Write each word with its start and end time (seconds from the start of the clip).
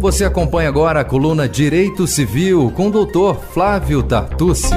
Você 0.00 0.24
acompanha 0.24 0.68
agora 0.68 1.00
a 1.00 1.04
coluna 1.04 1.48
Direito 1.48 2.06
Civil 2.06 2.70
com 2.70 2.88
o 2.88 2.90
doutor 2.90 3.40
Flávio 3.40 4.02
Tartucci. 4.02 4.74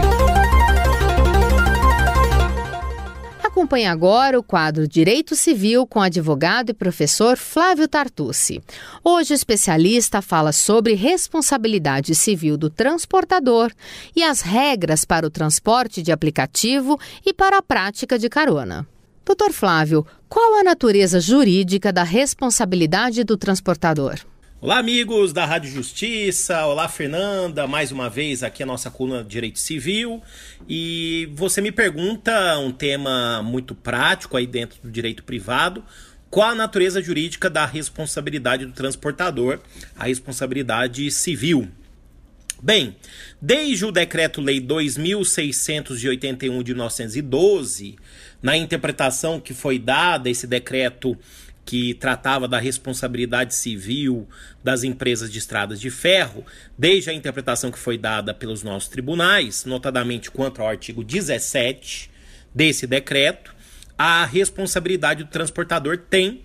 Acompanhe 3.43 3.85
agora 3.85 4.39
o 4.39 4.43
quadro 4.43 4.87
Direito 4.87 5.35
Civil 5.35 5.85
com 5.85 6.01
advogado 6.01 6.69
e 6.69 6.73
professor 6.73 7.37
Flávio 7.37 7.87
Tartucci. 7.87 8.63
Hoje 9.03 9.33
o 9.33 9.35
especialista 9.35 10.21
fala 10.21 10.51
sobre 10.51 10.93
responsabilidade 10.93 12.15
civil 12.15 12.57
do 12.57 12.69
transportador 12.69 13.71
e 14.15 14.23
as 14.23 14.41
regras 14.41 15.03
para 15.03 15.27
o 15.27 15.29
transporte 15.29 16.01
de 16.01 16.11
aplicativo 16.11 16.97
e 17.25 17.33
para 17.33 17.57
a 17.57 17.61
prática 17.61 18.17
de 18.17 18.29
carona. 18.29 18.87
Doutor 19.25 19.51
Flávio, 19.51 20.07
qual 20.27 20.59
a 20.59 20.63
natureza 20.63 21.19
jurídica 21.19 21.91
da 21.91 22.03
responsabilidade 22.03 23.23
do 23.23 23.37
transportador? 23.37 24.15
Olá, 24.61 24.77
amigos 24.77 25.31
da 25.31 25.45
Rádio 25.45 25.71
Justiça. 25.71 26.65
Olá, 26.65 26.89
Fernanda. 26.89 27.65
Mais 27.65 27.93
uma 27.93 28.09
vez 28.09 28.43
aqui 28.43 28.61
a 28.61 28.65
nossa 28.65 28.91
coluna 28.91 29.23
de 29.23 29.29
Direito 29.29 29.57
Civil. 29.57 30.21
E 30.67 31.29
você 31.31 31.61
me 31.61 31.71
pergunta 31.71 32.59
um 32.59 32.69
tema 32.69 33.41
muito 33.41 33.73
prático 33.73 34.35
aí 34.35 34.45
dentro 34.45 34.77
do 34.81 34.91
direito 34.91 35.23
privado. 35.23 35.81
Qual 36.29 36.49
a 36.49 36.55
natureza 36.55 37.01
jurídica 37.01 37.49
da 37.49 37.65
responsabilidade 37.65 38.65
do 38.65 38.73
transportador, 38.73 39.61
a 39.95 40.07
responsabilidade 40.07 41.09
civil? 41.09 41.69
Bem, 42.61 42.97
desde 43.41 43.85
o 43.85 43.93
Decreto-Lei 43.93 44.59
2681 44.59 46.63
de 46.63 46.73
1912, 46.73 47.95
na 48.41 48.57
interpretação 48.57 49.39
que 49.39 49.53
foi 49.53 49.79
dada 49.79 50.29
esse 50.29 50.45
decreto 50.45 51.17
que 51.69 51.93
tratava 51.93 52.47
da 52.47 52.57
responsabilidade 52.57 53.53
civil 53.53 54.27
das 54.63 54.83
empresas 54.83 55.31
de 55.31 55.37
estradas 55.37 55.79
de 55.79 55.91
ferro, 55.91 56.43
desde 56.75 57.11
a 57.11 57.13
interpretação 57.13 57.69
que 57.69 57.77
foi 57.77 57.95
dada 57.95 58.33
pelos 58.33 58.63
nossos 58.63 58.89
tribunais, 58.89 59.65
notadamente 59.65 60.31
quanto 60.31 60.63
ao 60.63 60.67
artigo 60.67 61.03
17 61.03 62.09
desse 62.55 62.87
decreto, 62.87 63.53
a 63.95 64.25
responsabilidade 64.25 65.23
do 65.23 65.29
transportador 65.29 65.95
tem 65.95 66.41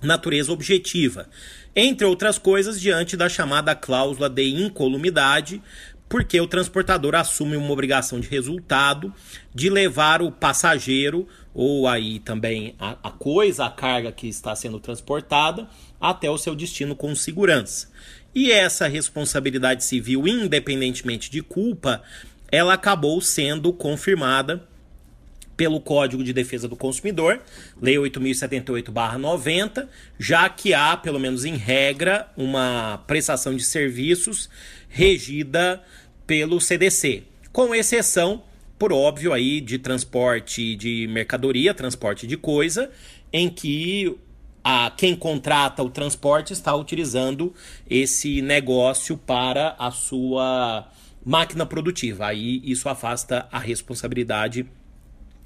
natureza 0.00 0.52
objetiva, 0.52 1.28
entre 1.74 2.06
outras 2.06 2.38
coisas, 2.38 2.80
diante 2.80 3.16
da 3.16 3.28
chamada 3.28 3.74
cláusula 3.74 4.30
de 4.30 4.48
incolumidade, 4.48 5.60
porque 6.08 6.40
o 6.40 6.46
transportador 6.46 7.14
assume 7.14 7.56
uma 7.56 7.70
obrigação 7.70 8.20
de 8.20 8.28
resultado 8.28 9.12
de 9.54 9.68
levar 9.68 10.22
o 10.22 10.30
passageiro 10.30 11.26
ou 11.52 11.88
aí 11.88 12.20
também 12.20 12.74
a, 12.78 12.96
a, 13.02 13.10
coisa, 13.10 13.64
a 13.64 13.70
carga 13.70 14.12
que 14.12 14.28
está 14.28 14.54
sendo 14.54 14.78
transportada 14.78 15.68
até 16.00 16.30
o 16.30 16.38
seu 16.38 16.54
destino 16.54 16.94
com 16.94 17.14
segurança. 17.14 17.88
E 18.34 18.52
essa 18.52 18.86
responsabilidade 18.86 19.82
civil, 19.82 20.28
independentemente 20.28 21.30
de 21.30 21.42
culpa, 21.42 22.02
ela 22.52 22.74
acabou 22.74 23.20
sendo 23.20 23.72
confirmada 23.72 24.62
pelo 25.56 25.80
Código 25.80 26.22
de 26.22 26.34
Defesa 26.34 26.68
do 26.68 26.76
Consumidor, 26.76 27.40
Lei 27.80 27.96
8078/90, 27.96 29.88
já 30.18 30.48
que 30.50 30.74
há, 30.74 30.96
pelo 30.96 31.18
menos 31.18 31.46
em 31.46 31.56
regra, 31.56 32.30
uma 32.36 33.02
prestação 33.06 33.56
de 33.56 33.64
serviços 33.64 34.50
regida 34.96 35.82
pelo 36.26 36.58
CDC, 36.58 37.22
com 37.52 37.74
exceção, 37.74 38.42
por 38.78 38.94
óbvio, 38.94 39.34
aí 39.34 39.60
de 39.60 39.78
transporte 39.78 40.74
de 40.74 41.06
mercadoria, 41.08 41.74
transporte 41.74 42.26
de 42.26 42.34
coisa, 42.34 42.90
em 43.30 43.50
que 43.50 44.16
a 44.64 44.90
quem 44.96 45.14
contrata 45.14 45.82
o 45.82 45.90
transporte 45.90 46.54
está 46.54 46.74
utilizando 46.74 47.52
esse 47.88 48.40
negócio 48.40 49.18
para 49.18 49.76
a 49.78 49.90
sua 49.90 50.90
máquina 51.22 51.66
produtiva. 51.66 52.28
Aí 52.28 52.62
isso 52.64 52.88
afasta 52.88 53.46
a 53.52 53.58
responsabilidade 53.58 54.66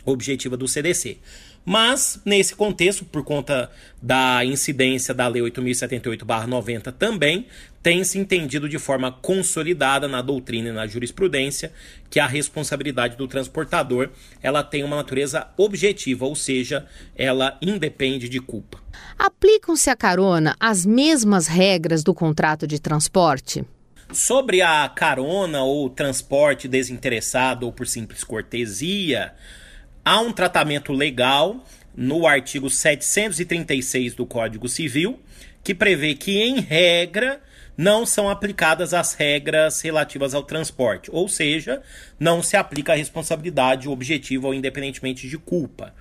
objetiva 0.04 0.56
do 0.56 0.68
CDC. 0.68 1.18
Mas, 1.64 2.20
nesse 2.24 2.54
contexto, 2.54 3.04
por 3.04 3.22
conta 3.22 3.70
da 4.00 4.44
incidência 4.44 5.12
da 5.12 5.28
Lei 5.28 5.42
8078-90 5.42 6.92
também, 6.92 7.46
tem 7.82 8.02
se 8.02 8.18
entendido 8.18 8.68
de 8.68 8.78
forma 8.78 9.12
consolidada 9.12 10.08
na 10.08 10.22
doutrina 10.22 10.68
e 10.70 10.72
na 10.72 10.86
jurisprudência 10.86 11.72
que 12.08 12.18
a 12.18 12.26
responsabilidade 12.26 13.16
do 13.16 13.28
transportador 13.28 14.10
ela 14.42 14.62
tem 14.62 14.84
uma 14.84 14.96
natureza 14.96 15.48
objetiva, 15.56 16.26
ou 16.26 16.34
seja, 16.34 16.86
ela 17.16 17.58
independe 17.60 18.28
de 18.28 18.40
culpa. 18.40 18.78
Aplicam-se 19.18 19.90
à 19.90 19.96
carona 19.96 20.56
as 20.58 20.84
mesmas 20.84 21.46
regras 21.46 22.02
do 22.02 22.14
contrato 22.14 22.66
de 22.66 22.80
transporte? 22.80 23.64
Sobre 24.12 24.60
a 24.60 24.88
carona 24.88 25.62
ou 25.62 25.88
transporte 25.88 26.66
desinteressado 26.66 27.64
ou 27.64 27.72
por 27.72 27.86
simples 27.86 28.24
cortesia, 28.24 29.32
há 30.04 30.20
um 30.20 30.32
tratamento 30.32 30.92
legal 30.92 31.64
no 31.94 32.26
artigo 32.26 32.70
736 32.70 34.14
do 34.14 34.24
Código 34.24 34.68
Civil 34.68 35.20
que 35.62 35.74
prevê 35.74 36.14
que, 36.14 36.40
em 36.40 36.60
regra, 36.60 37.40
não 37.76 38.04
são 38.04 38.28
aplicadas 38.28 38.92
as 38.92 39.14
regras 39.14 39.80
relativas 39.80 40.34
ao 40.34 40.42
transporte, 40.42 41.10
ou 41.12 41.28
seja, 41.28 41.82
não 42.18 42.42
se 42.42 42.56
aplica 42.56 42.92
a 42.92 42.96
responsabilidade 42.96 43.88
objetiva 43.88 44.46
ou 44.46 44.54
independentemente 44.54 45.28
de 45.28 45.38
culpa. 45.38 45.94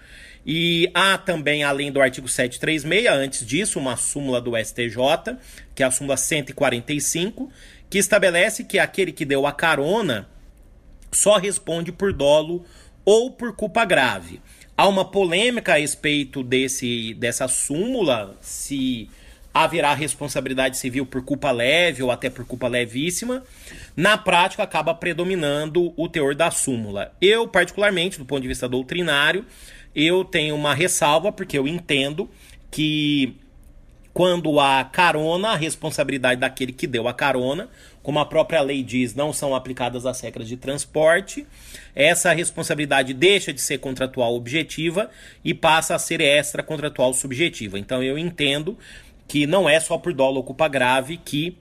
E 0.46 0.90
há 0.94 1.18
também, 1.18 1.64
além 1.64 1.92
do 1.92 2.02
artigo 2.02 2.28
736, 2.28 3.08
antes 3.08 3.46
disso, 3.46 3.80
uma 3.80 3.96
súmula 3.98 4.42
do 4.42 4.58
STJ, 4.58 5.38
que 5.76 5.84
é 5.84 5.86
a 5.86 5.92
súmula 5.92 6.18
145, 6.18 7.52
que 7.90 7.98
estabelece 7.98 8.64
que 8.64 8.80
aquele 8.80 9.12
que 9.12 9.26
deu 9.26 9.46
a 9.46 9.52
carona 9.52 10.28
só 11.12 11.38
responde 11.38 11.92
por 11.92 12.14
dolo 12.14 12.66
ou 13.10 13.32
por 13.32 13.54
culpa 13.54 13.84
grave. 13.86 14.40
Há 14.78 14.88
uma 14.88 15.04
polêmica 15.04 15.74
a 15.74 15.78
respeito 15.78 16.44
desse, 16.44 17.16
dessa 17.16 17.48
súmula, 17.48 18.38
se 18.40 19.10
haverá 19.52 19.96
responsabilidade 19.96 20.78
civil 20.78 21.08
por 21.08 21.24
culpa 21.24 21.50
leve 21.50 22.04
ou 22.04 22.12
até 22.12 22.30
por 22.30 22.46
culpa 22.46 22.68
levíssima. 22.68 23.44
Na 23.98 24.16
prática, 24.16 24.62
acaba 24.62 24.94
predominando 24.94 25.92
o 25.98 26.08
teor 26.08 26.36
da 26.36 26.52
súmula. 26.52 27.12
Eu, 27.20 27.48
particularmente, 27.48 28.20
do 28.20 28.26
ponto 28.26 28.44
de 28.44 28.48
vista 28.48 28.70
doutrinário, 28.70 29.44
eu 29.96 30.24
tenho 30.24 30.54
uma 30.54 30.76
ressalva, 30.76 31.32
porque 31.32 31.58
eu 31.58 31.68
entendo 31.68 32.30
que 32.70 33.36
quando 34.20 34.60
há 34.60 34.84
carona, 34.84 35.52
a 35.52 35.56
responsabilidade 35.56 36.42
daquele 36.42 36.74
que 36.74 36.86
deu 36.86 37.08
a 37.08 37.14
carona, 37.14 37.70
como 38.04 38.20
a 38.20 38.26
própria 38.26 38.62
lei 38.62 38.84
diz, 38.84 39.16
não 39.16 39.32
são 39.32 39.56
aplicadas 39.56 40.06
as 40.06 40.20
regras 40.20 40.46
de 40.46 40.58
transporte. 40.58 41.48
Essa 41.96 42.34
responsabilidade 42.34 43.14
deixa 43.14 43.54
de 43.54 43.62
ser 43.62 43.78
contratual 43.78 44.36
objetiva 44.36 45.10
e 45.42 45.54
passa 45.54 45.96
a 45.96 46.00
ser 46.00 46.20
extra 46.20 46.62
contratual 46.62 47.14
subjetiva. 47.14 47.80
Então 47.80 48.04
eu 48.04 48.18
entendo 48.18 48.78
que 49.26 49.48
não 49.48 49.70
é 49.70 49.80
só 49.80 49.98
por 49.98 50.14
dolo 50.14 50.36
ou 50.36 50.44
culpa 50.44 50.68
grave 50.68 51.16
que 51.16 51.58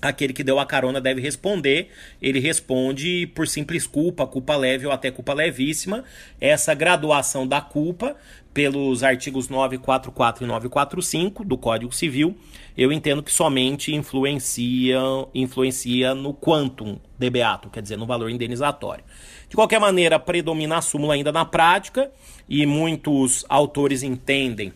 aquele 0.00 0.32
que 0.32 0.42
deu 0.42 0.58
a 0.58 0.66
carona 0.66 1.00
deve 1.00 1.20
responder. 1.20 1.88
Ele 2.20 2.40
responde 2.40 3.26
por 3.34 3.46
simples 3.46 3.86
culpa, 3.86 4.26
culpa 4.26 4.56
leve 4.56 4.86
ou 4.86 4.92
até 4.92 5.10
culpa 5.10 5.32
levíssima. 5.32 6.04
Essa 6.40 6.74
graduação 6.74 7.46
da 7.46 7.60
culpa 7.60 8.16
pelos 8.52 9.02
artigos 9.02 9.48
944 9.48 10.44
e 10.44 10.46
945 10.46 11.44
do 11.44 11.56
Código 11.56 11.94
Civil, 11.94 12.36
eu 12.76 12.92
entendo 12.92 13.22
que 13.22 13.32
somente 13.32 13.94
influencia, 13.94 14.98
influencia 15.32 16.14
no 16.14 16.34
quantum 16.34 16.98
de 17.16 17.30
beato, 17.30 17.70
quer 17.70 17.82
dizer, 17.82 17.96
no 17.96 18.06
valor 18.06 18.28
indenizatório. 18.30 19.04
De 19.48 19.54
qualquer 19.54 19.78
maneira, 19.78 20.18
predomina 20.18 20.78
a 20.78 20.82
súmula 20.82 21.14
ainda 21.14 21.30
na 21.30 21.44
prática 21.44 22.10
e 22.48 22.66
muitos 22.66 23.44
autores 23.48 24.02
entendem 24.02 24.72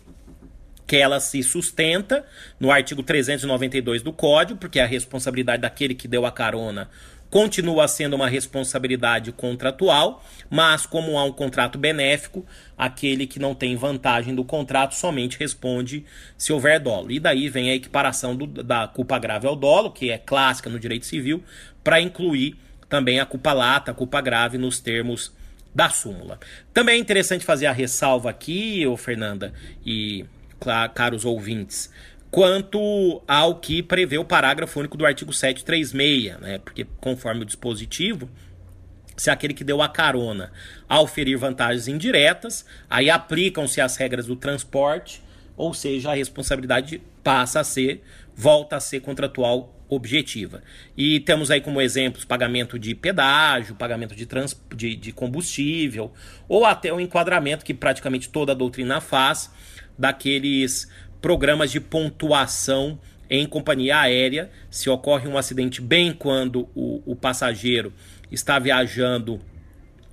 que 0.86 0.96
ela 0.96 1.20
se 1.20 1.42
sustenta 1.42 2.24
no 2.60 2.70
artigo 2.70 3.02
392 3.02 4.02
do 4.02 4.12
Código, 4.12 4.58
porque 4.58 4.80
a 4.80 4.86
responsabilidade 4.86 5.62
daquele 5.62 5.94
que 5.94 6.08
deu 6.08 6.26
a 6.26 6.32
carona 6.32 6.88
continua 7.34 7.88
sendo 7.88 8.14
uma 8.14 8.28
responsabilidade 8.28 9.32
contratual, 9.32 10.24
mas 10.48 10.86
como 10.86 11.18
há 11.18 11.24
um 11.24 11.32
contrato 11.32 11.76
benéfico, 11.76 12.46
aquele 12.78 13.26
que 13.26 13.40
não 13.40 13.56
tem 13.56 13.74
vantagem 13.74 14.36
do 14.36 14.44
contrato 14.44 14.94
somente 14.94 15.36
responde 15.36 16.04
se 16.38 16.52
houver 16.52 16.78
dolo. 16.78 17.10
E 17.10 17.18
daí 17.18 17.48
vem 17.48 17.70
a 17.70 17.74
equiparação 17.74 18.36
do, 18.36 18.46
da 18.46 18.86
culpa 18.86 19.18
grave 19.18 19.48
ao 19.48 19.56
dolo, 19.56 19.90
que 19.90 20.12
é 20.12 20.18
clássica 20.18 20.70
no 20.70 20.78
direito 20.78 21.06
civil, 21.06 21.42
para 21.82 22.00
incluir 22.00 22.56
também 22.88 23.18
a 23.18 23.26
culpa 23.26 23.52
lata, 23.52 23.90
a 23.90 23.94
culpa 23.94 24.20
grave 24.20 24.56
nos 24.56 24.78
termos 24.78 25.32
da 25.74 25.90
súmula. 25.90 26.38
Também 26.72 26.94
é 26.94 26.98
interessante 26.98 27.44
fazer 27.44 27.66
a 27.66 27.72
ressalva 27.72 28.30
aqui, 28.30 28.86
ô 28.86 28.96
Fernanda 28.96 29.52
e 29.84 30.24
caros 30.94 31.24
ouvintes, 31.24 31.90
quanto 32.30 33.22
ao 33.28 33.56
que 33.56 33.82
prevê 33.82 34.18
o 34.18 34.24
parágrafo 34.24 34.80
único 34.80 34.96
do 34.96 35.06
artigo 35.06 35.32
736, 35.32 36.40
né? 36.40 36.58
Porque 36.58 36.86
conforme 37.00 37.42
o 37.42 37.44
dispositivo, 37.44 38.28
se 39.16 39.30
aquele 39.30 39.54
que 39.54 39.64
deu 39.64 39.80
a 39.80 39.88
carona 39.88 40.52
ao 40.88 41.06
ferir 41.06 41.38
vantagens 41.38 41.88
indiretas, 41.88 42.66
aí 42.90 43.08
aplicam-se 43.08 43.80
as 43.80 43.96
regras 43.96 44.26
do 44.26 44.34
transporte, 44.34 45.22
ou 45.56 45.72
seja, 45.72 46.10
a 46.10 46.14
responsabilidade 46.14 47.00
passa 47.22 47.60
a 47.60 47.64
ser 47.64 48.02
volta 48.34 48.76
a 48.76 48.80
ser 48.80 49.00
contratual 49.00 49.72
objetiva. 49.94 50.62
E 50.96 51.20
temos 51.20 51.50
aí 51.50 51.60
como 51.60 51.80
exemplos 51.80 52.24
pagamento 52.24 52.78
de 52.78 52.94
pedágio, 52.94 53.74
pagamento 53.74 54.14
de, 54.14 54.26
trans, 54.26 54.58
de, 54.74 54.96
de 54.96 55.12
combustível, 55.12 56.12
ou 56.48 56.64
até 56.64 56.92
o 56.92 57.00
enquadramento 57.00 57.64
que 57.64 57.74
praticamente 57.74 58.28
toda 58.28 58.52
a 58.52 58.54
doutrina 58.54 59.00
faz 59.00 59.50
daqueles 59.98 60.88
programas 61.20 61.70
de 61.70 61.80
pontuação 61.80 62.98
em 63.30 63.46
companhia 63.46 63.98
aérea. 64.00 64.50
Se 64.70 64.90
ocorre 64.90 65.28
um 65.28 65.38
acidente 65.38 65.80
bem 65.80 66.12
quando 66.12 66.68
o, 66.74 67.02
o 67.06 67.16
passageiro 67.16 67.92
está 68.30 68.58
viajando 68.58 69.40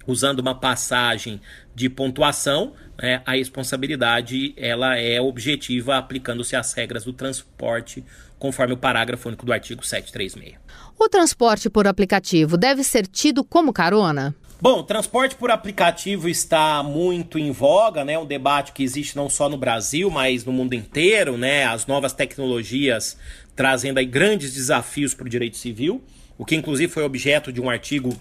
usando 0.06 0.40
uma 0.40 0.56
passagem 0.56 1.42
de 1.74 1.90
pontuação, 1.90 2.74
né, 3.02 3.22
a 3.26 3.34
responsabilidade 3.34 4.54
ela 4.58 4.98
é 4.98 5.20
objetiva 5.22 5.98
aplicando-se 5.98 6.56
às 6.56 6.74
regras 6.74 7.04
do 7.06 7.14
transporte 7.14 8.04
conforme 8.38 8.74
o 8.74 8.78
parágrafo 8.78 9.28
único 9.28 9.46
do 9.46 9.54
artigo 9.54 9.86
736. 9.86 10.60
O 11.00 11.08
transporte 11.08 11.70
por 11.70 11.88
aplicativo 11.88 12.58
deve 12.58 12.84
ser 12.84 13.08
tido 13.08 13.44
como 13.44 13.72
carona? 13.72 14.36
Bom, 14.62 14.80
o 14.80 14.84
transporte 14.84 15.36
por 15.36 15.50
aplicativo 15.50 16.30
está 16.30 16.84
muito 16.84 17.40
em 17.40 17.52
voga, 17.52 18.06
né? 18.06 18.20
Um 18.20 18.26
debate 18.28 18.72
que 18.72 18.84
existe 18.84 19.16
não 19.16 19.28
só 19.28 19.50
no 19.50 19.58
Brasil, 19.58 20.12
mas 20.12 20.46
no 20.46 20.54
mundo 20.54 20.76
inteiro, 20.76 21.36
né? 21.36 21.66
As 21.66 21.88
novas 21.88 22.14
tecnologias 22.14 23.18
trazendo 23.56 23.98
aí 23.98 24.06
grandes 24.06 24.54
desafios 24.54 25.16
para 25.16 25.26
o 25.26 25.30
direito 25.30 25.58
civil, 25.58 26.04
o 26.38 26.46
que 26.46 26.56
inclusive 26.56 26.92
foi 26.92 27.04
objeto 27.04 27.52
de 27.52 27.60
um 27.60 27.72
artigo 27.72 28.16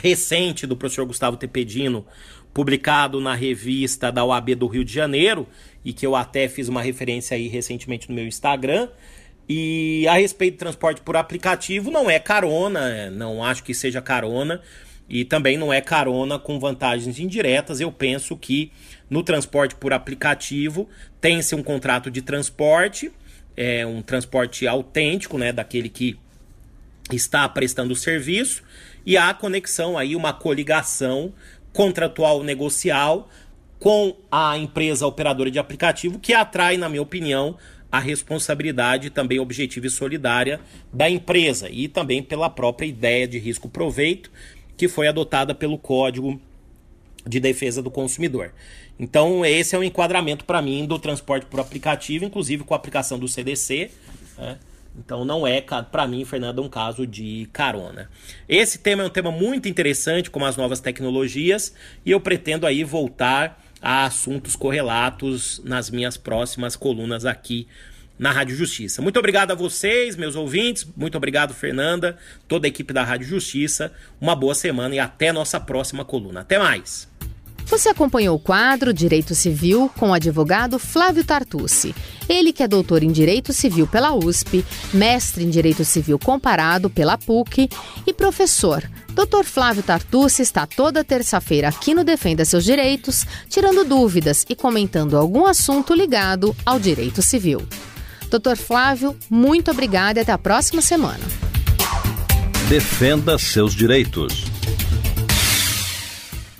recente 0.00 0.66
do 0.66 0.76
professor 0.76 1.06
Gustavo 1.06 1.36
Tepedino, 1.36 2.06
publicado 2.52 3.20
na 3.20 3.34
revista 3.34 4.10
da 4.10 4.24
OAB 4.24 4.54
do 4.54 4.66
Rio 4.66 4.84
de 4.84 4.92
Janeiro, 4.92 5.46
e 5.84 5.92
que 5.92 6.06
eu 6.06 6.16
até 6.16 6.48
fiz 6.48 6.68
uma 6.68 6.82
referência 6.82 7.36
aí 7.36 7.48
recentemente 7.48 8.08
no 8.08 8.14
meu 8.14 8.26
Instagram, 8.26 8.88
e 9.48 10.06
a 10.08 10.14
respeito 10.14 10.54
do 10.54 10.58
transporte 10.58 11.00
por 11.00 11.16
aplicativo, 11.16 11.90
não 11.90 12.10
é 12.10 12.18
carona, 12.18 13.10
não 13.10 13.44
acho 13.44 13.62
que 13.62 13.74
seja 13.74 14.00
carona, 14.00 14.60
e 15.08 15.24
também 15.24 15.56
não 15.56 15.72
é 15.72 15.80
carona 15.80 16.38
com 16.38 16.58
vantagens 16.58 17.20
indiretas. 17.20 17.80
Eu 17.80 17.92
penso 17.92 18.36
que 18.36 18.72
no 19.08 19.22
transporte 19.22 19.74
por 19.76 19.92
aplicativo 19.92 20.88
tem-se 21.20 21.54
um 21.54 21.62
contrato 21.62 22.10
de 22.10 22.22
transporte, 22.22 23.12
é 23.56 23.86
um 23.86 24.02
transporte 24.02 24.66
autêntico, 24.66 25.38
né, 25.38 25.52
daquele 25.52 25.88
que 25.88 26.18
está 27.12 27.48
prestando 27.48 27.92
o 27.92 27.96
serviço, 27.96 28.64
e 29.06 29.16
há 29.16 29.32
conexão 29.32 29.96
aí, 29.96 30.16
uma 30.16 30.32
coligação 30.32 31.32
contratual 31.72 32.42
negocial 32.42 33.30
com 33.78 34.16
a 34.30 34.58
empresa 34.58 35.06
operadora 35.06 35.50
de 35.50 35.58
aplicativo, 35.58 36.18
que 36.18 36.34
atrai, 36.34 36.76
na 36.76 36.88
minha 36.88 37.02
opinião, 37.02 37.56
a 37.92 38.00
responsabilidade 38.00 39.10
também 39.10 39.38
objetiva 39.38 39.86
e 39.86 39.90
solidária 39.90 40.60
da 40.92 41.08
empresa 41.08 41.70
e 41.70 41.86
também 41.86 42.22
pela 42.22 42.50
própria 42.50 42.86
ideia 42.86 43.28
de 43.28 43.38
risco-proveito 43.38 44.30
que 44.76 44.88
foi 44.88 45.06
adotada 45.06 45.54
pelo 45.54 45.78
Código 45.78 46.40
de 47.26 47.40
Defesa 47.40 47.82
do 47.82 47.90
Consumidor. 47.90 48.52
Então, 48.98 49.44
esse 49.44 49.74
é 49.74 49.78
o 49.78 49.82
um 49.82 49.84
enquadramento 49.84 50.44
para 50.44 50.60
mim 50.60 50.86
do 50.86 50.98
transporte 50.98 51.46
por 51.46 51.60
aplicativo, 51.60 52.24
inclusive 52.24 52.64
com 52.64 52.74
a 52.74 52.76
aplicação 52.76 53.18
do 53.18 53.28
CDC. 53.28 53.90
Né? 54.36 54.58
Então, 54.98 55.24
não 55.24 55.46
é, 55.46 55.60
para 55.60 56.06
mim, 56.06 56.24
Fernanda, 56.24 56.62
um 56.62 56.68
caso 56.68 57.06
de 57.06 57.48
carona. 57.52 58.10
Esse 58.48 58.78
tema 58.78 59.02
é 59.02 59.06
um 59.06 59.10
tema 59.10 59.30
muito 59.30 59.68
interessante, 59.68 60.30
como 60.30 60.44
as 60.44 60.56
novas 60.56 60.80
tecnologias, 60.80 61.74
e 62.04 62.10
eu 62.10 62.20
pretendo 62.20 62.66
aí 62.66 62.82
voltar 62.82 63.62
a 63.80 64.04
assuntos 64.04 64.56
correlatos 64.56 65.60
nas 65.64 65.90
minhas 65.90 66.16
próximas 66.16 66.74
colunas 66.74 67.24
aqui 67.24 67.68
na 68.18 68.32
Rádio 68.32 68.56
Justiça. 68.56 69.02
Muito 69.02 69.18
obrigado 69.18 69.50
a 69.50 69.54
vocês, 69.54 70.16
meus 70.16 70.34
ouvintes. 70.34 70.86
Muito 70.96 71.16
obrigado, 71.16 71.52
Fernanda, 71.52 72.16
toda 72.48 72.66
a 72.66 72.68
equipe 72.68 72.92
da 72.92 73.04
Rádio 73.04 73.28
Justiça. 73.28 73.92
Uma 74.20 74.34
boa 74.34 74.54
semana 74.54 74.94
e 74.94 74.98
até 74.98 75.32
nossa 75.32 75.60
próxima 75.60 76.04
coluna. 76.04 76.40
Até 76.40 76.58
mais. 76.58 77.08
Você 77.66 77.88
acompanhou 77.88 78.36
o 78.36 78.40
quadro 78.40 78.92
Direito 78.94 79.34
Civil 79.34 79.90
com 79.98 80.10
o 80.10 80.14
advogado 80.14 80.78
Flávio 80.78 81.24
Tartucci. 81.24 81.94
Ele 82.28 82.52
que 82.52 82.62
é 82.62 82.68
doutor 82.68 83.02
em 83.02 83.12
Direito 83.12 83.52
Civil 83.52 83.86
pela 83.86 84.14
USP, 84.14 84.64
mestre 84.94 85.44
em 85.44 85.50
Direito 85.50 85.84
Civil 85.84 86.18
comparado 86.18 86.88
pela 86.88 87.18
PUC 87.18 87.68
e 88.06 88.12
professor 88.12 88.88
Dr. 89.16 89.44
Flávio 89.44 89.82
Tartucci 89.82 90.42
está 90.42 90.66
toda 90.66 91.02
terça-feira 91.02 91.68
aqui 91.68 91.94
no 91.94 92.04
Defenda 92.04 92.44
Seus 92.44 92.64
Direitos, 92.64 93.26
tirando 93.48 93.82
dúvidas 93.82 94.44
e 94.46 94.54
comentando 94.54 95.16
algum 95.16 95.46
assunto 95.46 95.94
ligado 95.94 96.54
ao 96.66 96.78
direito 96.78 97.22
civil. 97.22 97.66
Dr. 98.30 98.56
Flávio, 98.56 99.16
muito 99.30 99.70
obrigada 99.70 100.20
e 100.20 100.22
até 100.22 100.32
a 100.32 100.38
próxima 100.38 100.82
semana. 100.82 101.24
Defenda 102.68 103.38
seus 103.38 103.74
direitos. 103.74 104.55